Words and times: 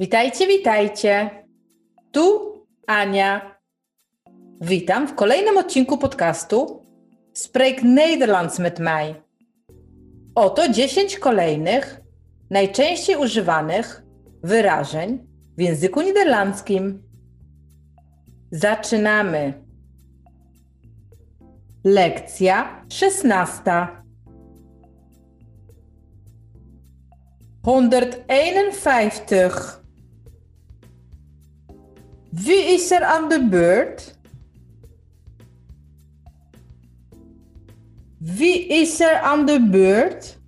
Witajcie, 0.00 0.46
witajcie. 0.46 1.30
Tu 2.12 2.52
Ania. 2.86 3.58
Witam 4.60 5.08
w 5.08 5.14
kolejnym 5.14 5.58
odcinku 5.58 5.98
podcastu 5.98 6.82
Spreek 7.32 7.82
Nederlands 7.82 8.58
met 8.58 8.78
mij. 8.78 9.14
Oto 10.34 10.68
10 10.68 11.18
kolejnych, 11.18 12.00
najczęściej 12.50 13.16
używanych 13.16 14.02
wyrażeń 14.42 15.26
w 15.56 15.60
języku 15.60 16.02
niderlandzkim. 16.02 17.02
Zaczynamy. 18.50 19.64
Lekcja 21.84 22.84
16. 22.88 23.86
151. 27.62 29.87
Wie 32.44 32.74
is 32.74 32.90
er 32.90 33.04
aan 33.04 33.28
de 33.28 33.48
beurt? 33.48 34.18
Wie 38.18 38.66
is 38.66 39.00
er 39.00 39.20
aan 39.20 39.46
de 39.46 39.68
beurt? 39.70 40.38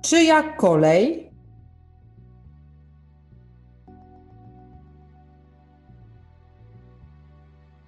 Czyja 0.00 0.42
kolej? 0.42 1.32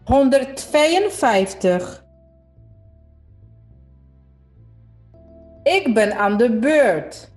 Honderdtweeënvijftig. 0.04 2.04
Ik 5.62 5.94
ben 5.94 6.16
aan 6.16 6.36
de 6.36 6.58
beurt. 6.58 7.32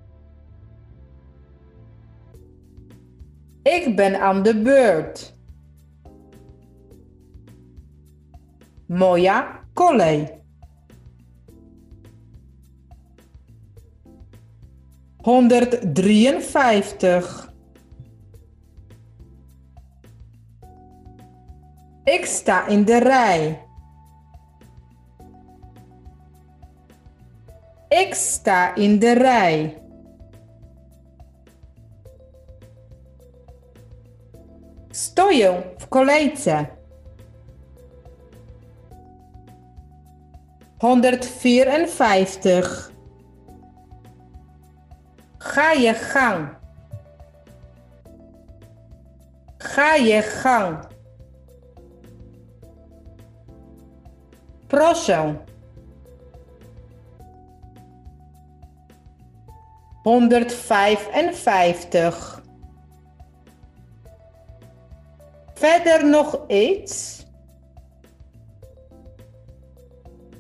Ik 3.68 3.96
ben 3.96 4.22
aan 4.22 4.44
de 4.44 4.62
beurt. 4.62 5.36
Moja 8.86 9.60
kolej. 9.74 10.42
Honderddrieënvijftig. 15.18 17.54
Ik 22.04 22.26
sta 22.26 22.68
in 22.68 22.86
de 22.86 23.00
rij. 23.00 23.66
Ik 27.88 28.14
sta 28.14 28.76
in 28.76 29.00
de 29.00 29.14
rij. 29.14 29.87
Stoję 35.18 35.62
w 35.80 35.88
kolejce. 35.88 36.66
154. 40.78 42.68
Ga 45.56 45.74
je 45.74 45.96
gang. 46.14 46.50
Ga 49.76 49.98
je 49.98 50.24
gang. 50.44 50.80
Proszę. 54.68 55.36
155. 60.02 62.47
Verder 65.58 66.06
nog 66.06 66.48
iets? 66.48 67.26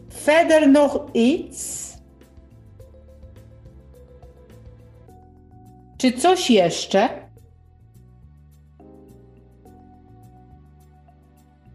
Verder 0.07 0.69
nog 0.69 1.05
iets? 1.13 1.95
Czy 5.97 6.11
coś 6.11 6.49
jeszcze? 6.49 7.09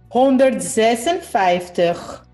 156. 0.08 2.26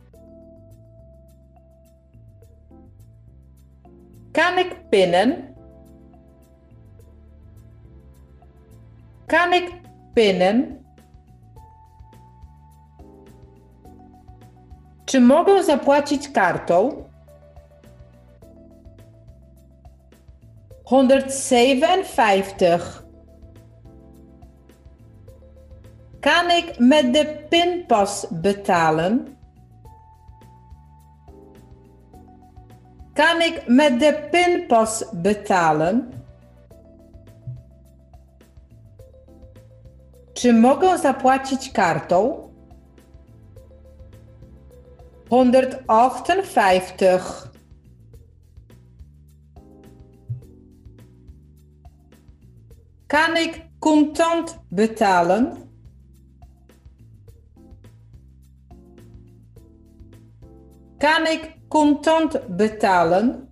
Kan 4.32 4.58
ik 4.58 4.88
pinnen? 4.90 5.54
Kan 9.26 9.52
ik 9.52 9.80
pinnen? 10.14 10.77
Czy 15.08 15.20
mogę 15.20 15.64
zapłacić 15.64 16.28
kartą? 16.28 17.04
157. 20.86 22.80
Kan 26.20 26.50
ik 26.58 26.80
met 26.80 27.12
de 27.12 27.24
pinpas 27.24 28.26
betalen? 28.30 29.36
Kan 33.14 33.42
ik 33.42 33.68
met 33.68 34.00
de 34.00 34.12
pinpas 34.12 35.04
betalen? 35.12 36.10
Czy 40.34 40.52
mogę 40.52 40.98
zapłacić 40.98 41.70
kartą? 41.72 42.47
158. 45.28 47.50
Kan 53.06 53.36
ik 53.36 53.66
contant 53.78 54.58
betalen? 54.68 55.56
Kan 60.98 61.26
ik 61.26 61.56
contant 61.68 62.40
betalen? 62.48 63.46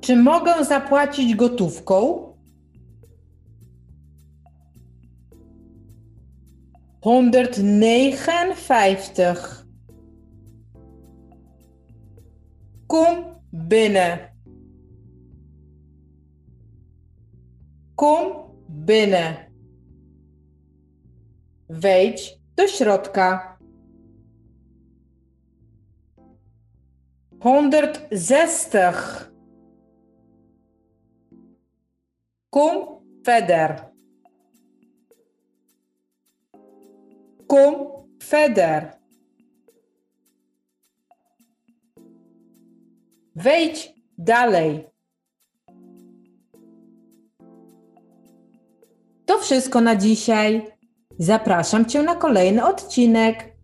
Czy 0.00 0.16
mogę 0.16 0.64
zapłacić 0.64 1.34
gotówką? 1.34 2.31
159. 7.02 9.66
Kom 12.86 13.24
binnen. 13.50 14.18
Kom 17.94 18.32
binnen. 18.68 19.34
Wejdź 21.68 22.40
do 22.56 22.68
środka. 22.68 23.58
160. 27.40 29.30
Kom 32.50 33.02
verder. 33.22 33.91
Kom 37.52 37.86
verder. 38.30 38.92
Wejdź 43.36 43.92
dalej. 44.18 44.86
To 49.26 49.38
wszystko 49.38 49.80
na 49.80 49.96
dzisiaj. 49.96 50.66
Zapraszam 51.18 51.86
Cię 51.86 52.02
na 52.02 52.16
kolejny 52.16 52.64
odcinek. 52.64 53.56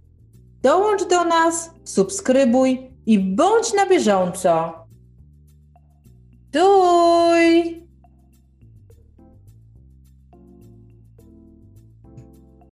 Dołącz 0.62 1.08
do 1.08 1.24
nas, 1.24 1.70
subskrybuj 1.84 2.90
i 3.06 3.18
bądź 3.18 3.74
na 3.74 3.86
bieżąco. 3.86 4.72
Doei! 6.52 7.87